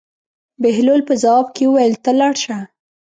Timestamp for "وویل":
1.67-1.93